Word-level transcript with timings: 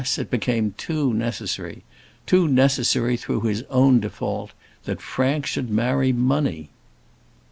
it 0.17 0.31
became 0.31 0.71
too 0.79 1.13
necessary 1.13 1.83
too 2.25 2.47
necessary 2.47 3.15
through 3.15 3.41
his 3.41 3.61
own 3.69 3.99
default 3.99 4.49
that 4.85 4.99
Frank 4.99 5.45
should 5.45 5.69
marry 5.69 6.11
money! 6.11 6.71